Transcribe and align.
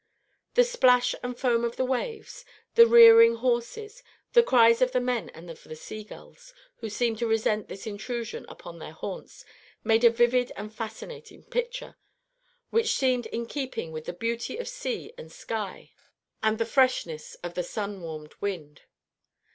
The 0.55 0.63
splash 0.63 1.13
and 1.21 1.37
foam 1.37 1.63
of 1.63 1.75
the 1.75 1.85
waves, 1.85 2.43
the 2.73 2.87
rearing 2.87 3.35
horses, 3.35 4.01
the 4.33 4.41
cries 4.41 4.81
of 4.81 4.93
the 4.93 4.99
men 4.99 5.29
and 5.29 5.47
of 5.47 5.63
the 5.63 5.75
seagulls, 5.75 6.55
who 6.77 6.89
seemed 6.89 7.19
to 7.19 7.27
resent 7.27 7.67
this 7.67 7.85
intrusion 7.85 8.43
upon 8.49 8.79
their 8.79 8.93
haunts, 8.93 9.45
made 9.83 10.03
a 10.03 10.09
vivid 10.09 10.51
and 10.55 10.73
fascinating 10.73 11.43
picture, 11.43 11.97
which 12.71 12.95
seemed 12.95 13.27
in 13.27 13.45
keeping 13.45 13.91
with 13.91 14.05
the 14.05 14.13
beauty 14.13 14.57
of 14.57 14.67
sea 14.67 15.13
and 15.19 15.31
sky 15.31 15.91
and 16.41 16.57
the 16.57 16.65
freshness 16.65 17.35
of 17.43 17.53
the 17.53 17.61
sun 17.61 18.01
warmed 18.01 18.33
wind. 18.41 18.81